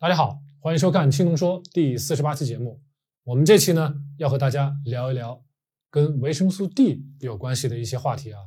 [0.00, 2.80] 大家好，欢迎收看《青龙说》第四十八期节目。
[3.24, 5.44] 我们这期呢，要和大家聊一聊
[5.90, 8.38] 跟维生素 D 有关系的一些话题啊。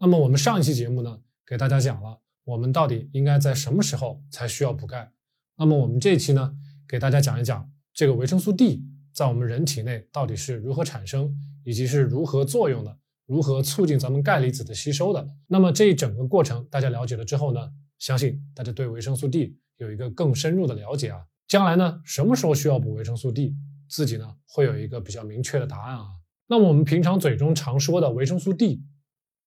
[0.00, 5.12] 那么我们上一期节目呢，给大家讲了我们到底应该在什么时候才需要补钙。
[5.56, 6.56] 那么我们这一期呢，
[6.88, 8.82] 给大家讲一讲这个维生素 D
[9.12, 11.32] 在我们人体内到底是如何产生，
[11.62, 15.28] 以及是如何作用的，如何促进咱们钙离子的吸收的。
[15.46, 19.56] 那么这一整个过程大家了解了之后呢，相信大家对维生素 D。
[19.76, 23.54] 有一个更深入的了解啊，将来呢，什么时候需要补维生素 D，
[23.88, 26.06] 自己呢会有一个比较明确的答案啊。
[26.46, 28.82] 那么我们平常嘴中常说的维生素 D，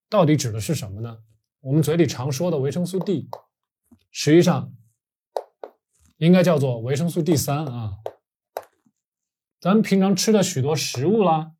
[0.09, 1.19] 到底指的是什么呢？
[1.61, 3.29] 我们嘴里常说的维生素 D，
[4.11, 4.71] 实际上
[6.17, 7.97] 应该叫做维生素 D 三啊。
[9.59, 11.51] 咱们平常吃的许多食物啦、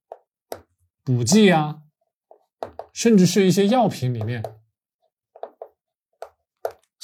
[1.04, 1.82] 补剂啊，
[2.94, 4.42] 甚至是一些药品里面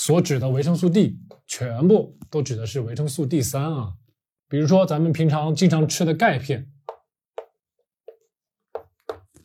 [0.06, 1.20] 所指的维生素 D。
[1.48, 3.96] 全部都指的是维生素 D 三啊，
[4.48, 6.72] 比如说咱们平常经常吃的钙片，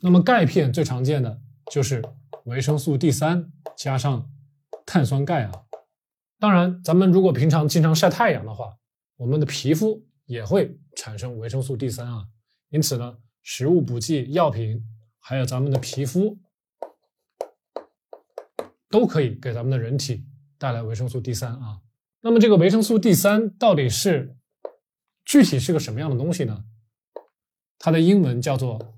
[0.00, 2.02] 那么钙片最常见的就是
[2.44, 4.30] 维生素 D 三加上
[4.84, 5.64] 碳酸钙啊。
[6.38, 8.76] 当然，咱们如果平常经常晒太阳的话，
[9.16, 12.26] 我们的皮肤也会产生维生素 D 三啊。
[12.68, 14.84] 因此呢，食物、补剂、药品，
[15.18, 16.38] 还有咱们的皮肤，
[18.90, 20.24] 都可以给咱们的人体
[20.60, 21.80] 带来维生素 D 三啊。
[22.20, 24.36] 那么这个维生素 D 三到底是
[25.24, 26.66] 具体是个什么样的东西呢？
[27.78, 28.94] 它的英文叫做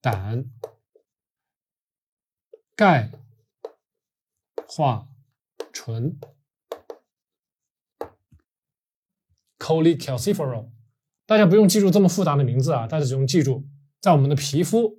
[0.00, 0.46] 胆
[2.74, 3.10] 钙
[4.66, 5.08] 化
[5.74, 6.18] 醇
[9.58, 10.70] cholecalciferol。
[11.30, 13.64] 大家不用记住这么复杂的名字啊，大家只用记住。
[14.00, 14.98] 在我们的皮肤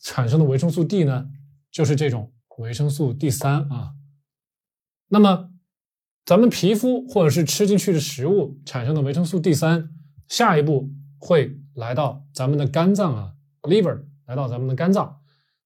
[0.00, 1.26] 产生的维生素 D 呢，
[1.70, 3.92] 就是这种维生素 D 三啊。
[5.08, 5.50] 那么，
[6.24, 9.90] 咱们皮肤或者是吃进去的食物产生的维生素 D 三，
[10.28, 10.88] 下一步
[11.18, 15.20] 会来到咱们的肝脏啊，liver 来到咱们的肝脏，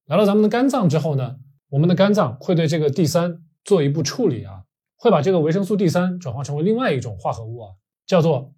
[0.07, 1.37] 来到咱们的肝脏之后呢，
[1.69, 4.65] 我们的肝脏会对这个 D 三做一步处理啊，
[4.97, 7.71] 会把这个维生素 D 三转化成为另外一种化合物啊，
[8.05, 8.53] 叫做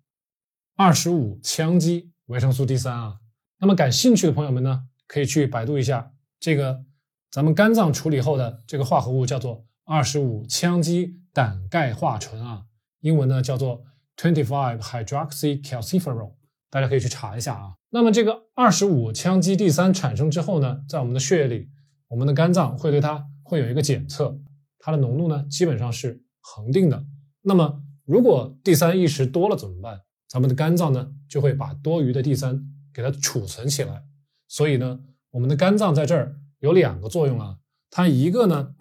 [0.78, 3.16] 二十五羟基维生素 D 三啊。
[3.58, 6.84] 那么感兴趣的朋友们呢，可以去百度一下这个
[7.30, 12.64] 咱们肝脏处理后的这个化合物，叫做二十五羟基胆钙化醇啊，
[13.00, 13.84] 英文呢叫做
[14.18, 16.34] twenty five hydroxycalciferol，
[16.68, 17.72] 大家可以去查一下啊。
[17.88, 21.70] 那么这个二十五羟基 D 三产生之后呢，在我们的血液里，
[22.08, 24.38] 我们的肝脏会对它会有一个检测，
[24.78, 27.02] 它的浓度呢基本上是恒定的。
[27.40, 30.02] 那么如果 D 三一时多了怎么办？
[30.28, 34.04] 咱们的肝脏呢就会把多余的 D 三给它储存起来，
[34.48, 35.00] 所以呢，
[35.30, 37.58] 我们的肝脏在这儿有两个作用啊。
[37.90, 38.74] 它一个呢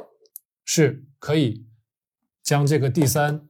[0.65, 1.67] 是可以
[2.41, 3.47] 将这个 D 三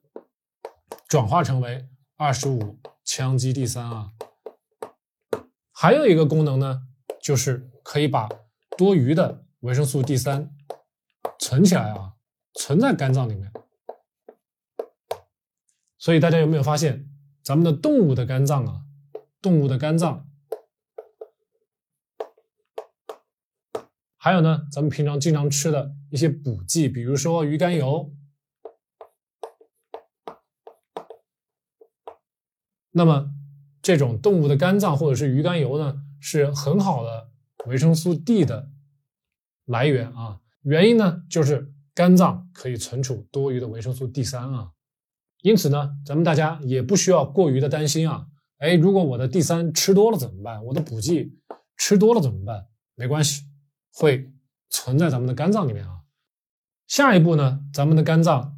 [1.07, 4.11] 转化成为二十五羟基 D 三啊，
[5.71, 6.83] 还有一个功能呢，
[7.21, 8.29] 就是可以把
[8.77, 10.53] 多余的维生素 D 三
[11.39, 12.13] 存起来啊，
[12.53, 13.51] 存在肝脏里面。
[15.97, 17.09] 所以大家有没有发现，
[17.45, 18.81] 咱们的动物的肝脏啊，
[19.39, 20.27] 动物的肝脏。
[24.17, 28.11] 还有呢，咱们平常经常吃的一些补剂，比如说鱼肝油。
[32.89, 33.29] 那么，
[33.83, 37.29] 这种动物的肝脏或者是鱼肝油呢，是很好的
[37.67, 38.71] 维生素 D 的
[39.65, 40.41] 来源啊。
[40.63, 44.71] 原因呢，就是肝脏可以存储多余的维生素 D 三啊。
[45.45, 48.25] 因此呢，咱们大家也不需要过于的担心啊。
[48.57, 50.65] 哎，如果我的 D 三吃多了怎么办？
[50.65, 51.37] 我的补剂
[51.77, 52.65] 吃多了怎么办？
[52.95, 53.43] 没关系。
[53.93, 54.33] 会
[54.71, 55.99] 存在咱们的肝脏里面啊。
[56.87, 58.57] 下一步呢，咱们的肝脏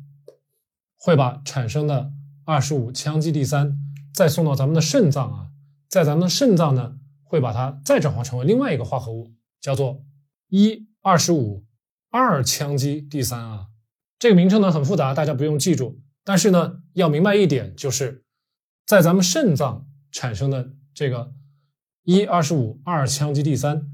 [0.97, 2.13] 会把产生的
[2.45, 3.77] 二十五羟基 D 三
[4.13, 5.49] 再送到咱们的肾脏啊，
[5.89, 10.05] 在咱们的肾脏呢，会把它再转化成为另外一个化合物，叫做
[10.47, 11.65] 一二十五
[12.09, 13.67] 二羟基 D 三啊。
[14.17, 15.99] 这个名称呢很复杂，大家不用记住。
[16.27, 18.25] 但是呢，要明白一点，就是
[18.85, 21.31] 在咱们肾脏产生的这个
[22.03, 23.89] 一二十五二羟基 D 三。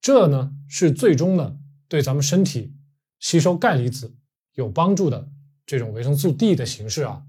[0.00, 2.74] 这呢是最终呢对咱们身体
[3.20, 4.16] 吸收钙离子
[4.54, 5.28] 有帮助的
[5.64, 7.22] 这种维生素 D 的形式啊。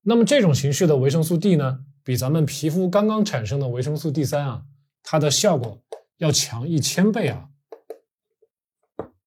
[0.00, 4.64] 那么这种形式的维生素 D 呢，比咱们皮肤刚刚产生的维生素 D 三啊，
[5.02, 5.82] 它的效果
[6.16, 7.50] 要强一千倍啊。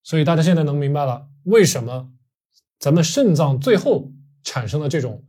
[0.01, 2.11] 所以大家现在能明白了为什么
[2.79, 4.11] 咱们肾脏最后
[4.49, 5.23] 产生的这种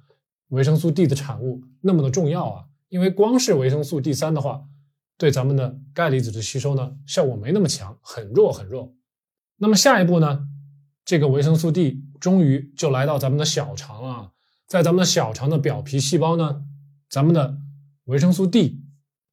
[0.48, 2.64] 维生素 D 的产物那么的重要啊？
[2.88, 4.64] 因为光是维生素 D 三的话。
[5.20, 8.94] 对咱们的钙离子的吸收呢，效果没那么强，很弱很弱。
[9.58, 10.48] 那么下一步呢，
[11.04, 14.32] 这个维生素 D 终于就来到咱们的小肠啊，
[14.66, 16.64] 在咱们的小肠的表皮细胞呢，
[17.10, 17.58] 咱们的
[18.04, 18.80] 维生素 D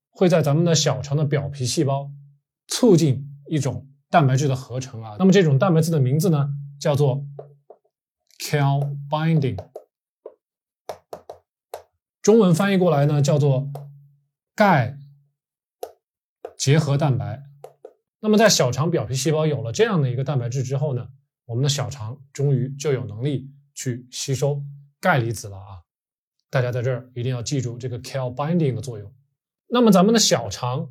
[0.09, 2.11] 会在咱们的小肠的表皮细胞
[2.67, 5.15] 促进一种蛋白质的合成啊。
[5.17, 6.49] 那么这种蛋白质的名字呢，
[6.81, 7.25] 叫做
[8.41, 9.57] cal binding，
[12.27, 13.71] 中文翻译过来呢，叫做
[14.53, 14.97] 钙。
[16.57, 17.41] 结合蛋白，
[18.19, 21.07] 那么在小肠表皮细胞有了这样的一个蛋白质之后呢，
[21.45, 24.61] 我们的小肠终于就有能力去吸收
[24.99, 25.79] 钙离子了啊！
[26.49, 29.09] 大家在这儿一定要记住这个 cal binding 的作用。
[29.69, 30.89] 那么咱们的小肠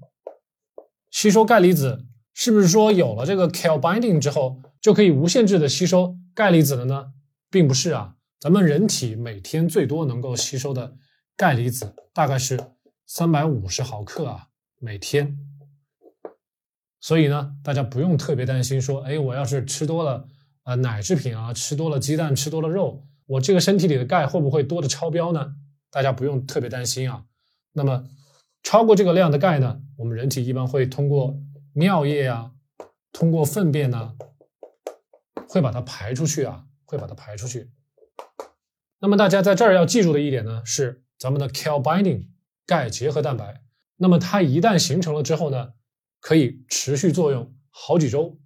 [1.11, 7.13] 吸收钙离子，是不是说有了这个 cal binding 之后就可以无限制的吸收钙离子了呢？
[7.51, 10.97] 并不是啊，咱们人体每天最多能够吸收的
[11.37, 12.59] 钙离子大概是
[13.05, 14.49] 三百五十毫克啊，
[14.79, 15.39] 每天。
[16.99, 20.27] 所以呢，大家不用特别担心，说，哎，我要是吃多了
[20.63, 25.55] 啊奶制品啊，吃多了鸡蛋，吃多了肉，我这个身体里的钙会不会多的超标呢？
[25.91, 27.27] 大家不用特别担心啊。
[27.73, 28.09] 那么，
[28.63, 31.39] 超过这个量的钙呢，我们人体一般会通过
[31.75, 32.53] 尿液啊，
[33.13, 34.17] 通过粪便呢，
[35.51, 37.71] 会把它排出去啊，会把它排出去。
[38.99, 42.29] 那么大家在这儿要记住的一点呢，是咱们的 cal binding
[42.67, 43.63] 钙结合蛋白。
[43.97, 45.75] 那么它一旦形成了之后呢？
[46.19, 48.41] 可以持续作用好几周。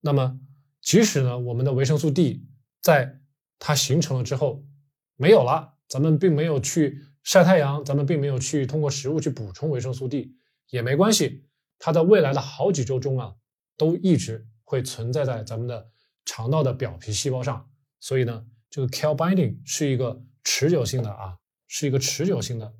[0.00, 0.38] 那么，
[0.82, 2.46] 即使呢，我们的维生素 D
[2.82, 3.20] 在
[3.58, 4.66] 它形成了之后
[5.14, 10.36] 没有了，咱们并没有去晒太阳，咱们并没有去通过食物去补充维生素 D
[10.68, 11.46] 也没关系。
[11.78, 13.34] 它在未来的好几周中啊，
[13.78, 15.88] 都一直会存在在咱们的
[16.26, 17.70] 肠道的表皮细胞上。
[18.00, 22.72] 所以呢，这个 cal binding 是一个持久性的啊，是一个持久性的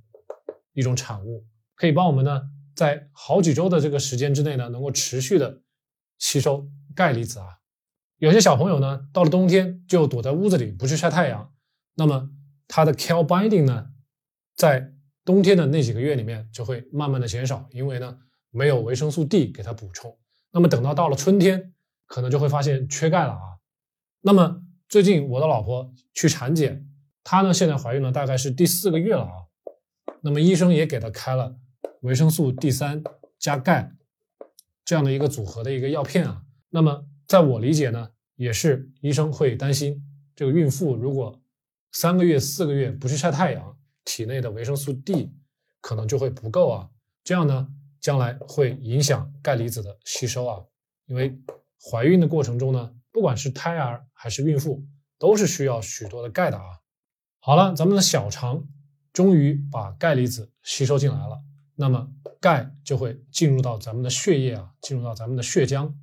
[0.72, 2.42] 一种产物，可以帮我们呢。
[2.74, 5.62] 在好几周的这个时间之内呢，能够持续的
[6.18, 7.46] 吸收钙离子啊。
[8.18, 11.54] 有些小朋友呢，到了冬天就躲在屋子里不去晒太阳，
[11.94, 12.28] 那么
[12.68, 13.86] 他的 cal binding 呢，
[14.54, 14.92] 在
[15.24, 18.18] 冬天的那几个月里面就会慢慢的减少，因为呢
[18.50, 20.14] 没有维生素 D 给它补充。
[20.50, 21.72] 那么等到到了春天，
[22.06, 23.56] 可能就会发现缺钙了啊。
[24.20, 26.86] 那么最近我的老婆去产检，
[27.28, 29.32] 她呢现在怀孕了，大概是第四个月了啊。
[30.20, 31.56] 那么医生也给她开了。
[32.02, 33.02] 维生素 D 三
[33.36, 33.90] 加钙
[34.84, 40.00] 这样的一个组合的一个药片啊，那么在我理解呢，也是医生会担心
[40.36, 41.42] 这个孕妇如果
[41.90, 45.34] 三个月、四个月不去晒太阳，体内的维生素 D
[45.80, 46.88] 可能就会不够啊，
[47.24, 47.66] 这样呢，
[48.00, 50.62] 将来会影响钙离子的吸收啊，
[51.06, 51.36] 因为
[51.90, 54.86] 怀孕的过程中呢，不管是胎儿还是孕妇，
[55.18, 56.62] 都是需要许多的钙的啊。
[57.46, 58.66] 好了，咱们的小肠
[59.12, 61.40] 终于把钙离子吸收进来了。
[61.76, 62.10] 那么
[62.40, 65.94] 钙就会进入到咱们的血液啊，进入到咱们的血浆。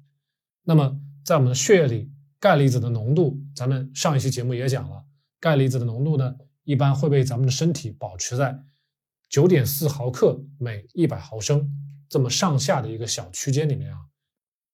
[0.64, 2.10] 那么在我们的血液里，
[2.40, 5.04] 钙离子的浓度，咱们上一期节目也讲了，
[5.42, 8.64] 钙离子的浓度呢，一般会被咱们的身体保持在
[9.28, 11.70] 九点四毫克每一百毫升
[12.08, 14.00] 这么上下的一个小区间里面啊。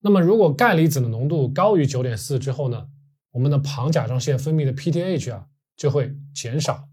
[0.02, 2.86] 那么如果钙离子的浓度高于九点四之后呢，
[3.32, 5.48] 我们的旁甲状腺分泌的 PTH 啊
[5.80, 6.90] 就会减少，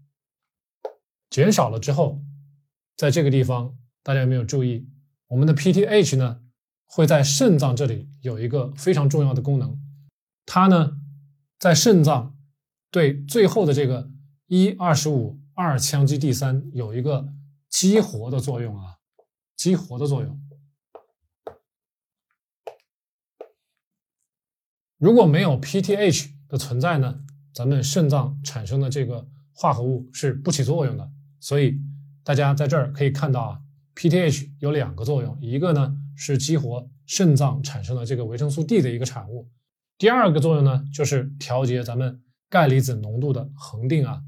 [1.29, 2.23] 减少了之后，
[2.95, 3.77] 在这个地方。
[4.01, 4.87] 大家有没有注意，
[5.27, 6.41] 我们的 PTH 呢
[6.85, 9.77] 会在肾脏这里有一个非常重要的功能，
[10.45, 11.01] 它呢
[11.59, 12.37] 在肾脏
[12.89, 14.09] 对最后的这个
[14.45, 17.33] 一二十五二羟基第三有一个
[17.67, 18.99] 激活的作用啊，
[19.57, 20.41] 激活的作用。
[24.97, 27.25] 如果没有 PTH 的存在呢，
[27.57, 31.09] 咱们肾脏产生的这个化合物是不起作用的。
[31.39, 31.81] 所以
[32.23, 33.59] 大家在这儿可以看到啊。
[33.95, 39.49] PTH 有两个作用，一个呢是激活肾脏产生的这个维生素 D 的一个产物，
[39.97, 44.21] 第二个作用呢就是调节咱们钙离子浓度的恒定啊。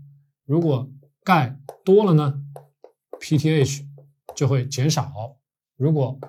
[0.44, 0.90] 如果
[1.24, 1.56] 钙
[1.86, 2.44] 多了呢
[3.20, 3.86] ，PTH
[4.36, 5.04] 就会减少；
[5.78, 6.20] 如果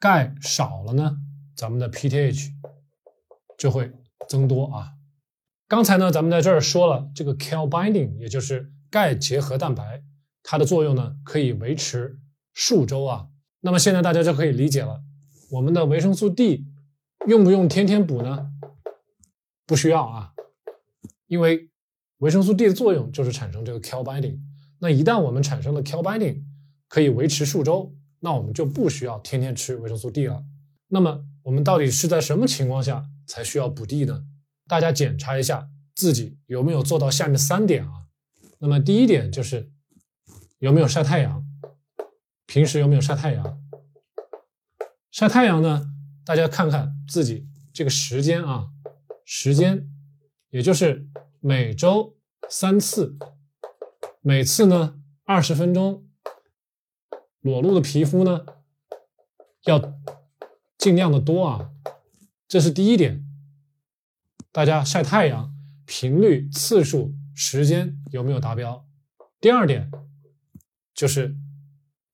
[0.00, 1.16] 钙少了呢，
[1.54, 2.50] 咱们的 PTH
[3.56, 3.92] 就会
[4.28, 4.94] 增多啊。
[5.74, 10.04] 刚才呢，咱们在这儿说了这个 cal binding，也就是钙结合蛋白，
[10.44, 12.16] 它的作用呢可以维持。
[12.52, 13.26] 数周啊，
[13.60, 15.02] 那么现在大家就可以理解了。
[15.50, 16.64] 我们的维生素 D
[17.26, 18.52] 用不用天天补呢？
[19.66, 20.30] 不需要啊，
[21.26, 21.68] 因为
[22.18, 24.38] 维生素 D 的作用就是产生这个 cal binding。
[24.78, 26.44] 那一旦我们产生了 cal binding，
[26.86, 30.40] 可以维持数周，那我们就不需要天天吃维生素 D 了。
[30.86, 34.22] 那么我们到底是在什么情况下才需要补 D 呢？
[34.74, 38.06] 大家检查一下自己有没有做到下面三点啊。
[38.58, 39.70] 那么第一点就是
[40.58, 41.46] 有没有晒太阳。
[42.46, 43.62] 平时有没有晒太阳？
[45.12, 45.92] 晒太阳呢？
[46.24, 48.70] 大家看看自己这个时间啊，
[49.24, 49.88] 时间，
[50.50, 51.06] 也就是
[51.38, 52.16] 每周
[52.50, 53.16] 三次，
[54.22, 56.04] 每次呢二十分钟，
[57.42, 58.44] 裸露的皮肤呢
[59.66, 59.94] 要
[60.76, 61.70] 尽量的多啊，
[62.48, 63.24] 这是第一点。
[64.54, 65.52] 大家晒太阳
[65.84, 68.86] 频率、次数、时间有没有达标？
[69.40, 69.90] 第二点
[70.94, 71.34] 就是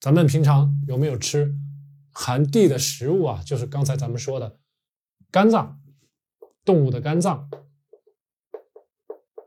[0.00, 1.54] 咱们平常有没有吃？
[2.10, 4.58] 含地的食物啊，就是刚才咱们说的
[5.30, 5.82] 肝脏，
[6.64, 7.50] 动物的肝脏。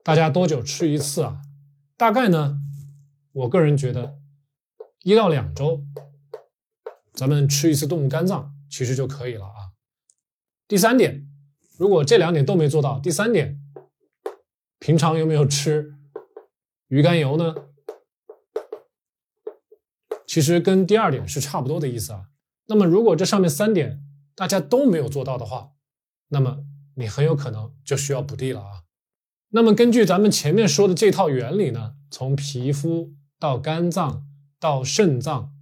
[0.04, 1.42] 大家多久吃一次啊？
[1.98, 2.60] 大概呢，
[3.32, 4.20] 我个人觉得
[5.02, 5.84] 一到两周，
[7.12, 9.74] 咱们吃一次动物肝脏其实就可以了啊。
[10.68, 11.28] 第三点，
[11.77, 13.60] 如果这两点都没做到，第三点，
[14.80, 15.96] 平常有没有吃
[16.88, 17.56] 鱼肝油呢？
[20.27, 22.25] 其实跟第二点是差不多的意思啊。
[22.68, 24.03] 那么，如果这上面三点
[24.36, 25.72] 大家都没有做到的话，
[26.30, 26.60] 那么
[26.96, 28.84] 你很有可能就需要补地了啊。
[29.50, 34.25] 那么，根据咱们前面说的这套原理呢，从皮肤到肝脏
[34.60, 35.53] 到肾脏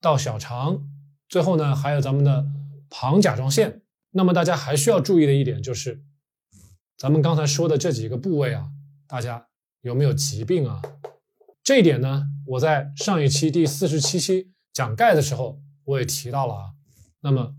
[0.00, 0.82] 到小肠，
[1.28, 2.46] 最后呢还有咱们的
[2.90, 3.82] 旁甲状腺。
[4.18, 6.02] 那么大家还需要注意的一点就是，
[6.96, 8.68] 咱们刚才说的这几个部位啊，
[9.06, 9.46] 大家
[9.82, 10.82] 有没有疾病啊？
[11.62, 15.62] 这一点呢，我在上一期第四十七期讲钙的时候。
[15.84, 16.64] 我也提到了啊，
[17.20, 17.54] 那么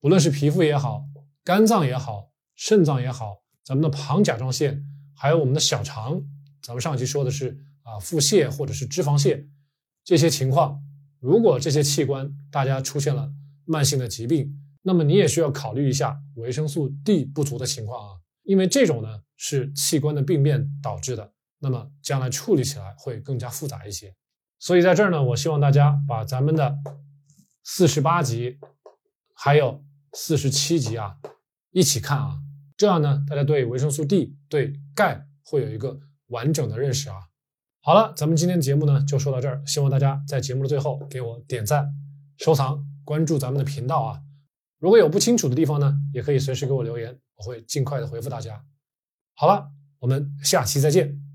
[0.00, 1.04] 不论是皮肤也好，
[1.44, 4.82] 肝脏也好，肾脏也好，咱们的旁甲状腺，
[5.14, 6.22] 还有我们的小肠，
[6.62, 9.44] 咱们上期说的是啊腹泻或者是脂肪泻
[10.04, 10.80] 这些情况，
[11.20, 13.30] 如果这些器官大家出现了
[13.66, 18.14] 慢性的疾病，那么你也需要考虑一下维生素 D 不足的情况啊，
[18.44, 24.14] 因为这种呢是器官的病变导致的，那么将来处理起来会更加复杂一些。
[24.60, 26.78] 所以在这儿呢，我希望大家把咱们的。
[27.68, 28.60] 四十八集，
[29.34, 31.16] 还有四十七集啊，
[31.72, 32.38] 一起看啊，
[32.76, 37.16] 这样呢，大家对维生素 D、对钙会有一个完整的认识啊。
[37.82, 41.92] 好了，咱们今天节目呢就说到这儿，希望大家在节目的最后给我点赞、
[42.38, 44.22] 收藏、关注咱们的频道啊。
[44.78, 48.62] 如果有不清楚的地方呢，也可以随时给我留言，我会尽快的回复大家。
[49.34, 51.25] 好了，我们下期再见。